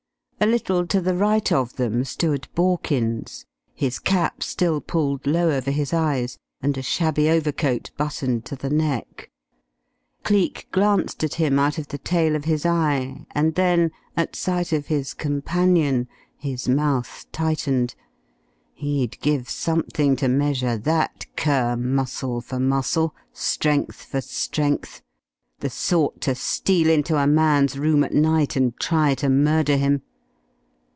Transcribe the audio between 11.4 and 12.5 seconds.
out of the tail of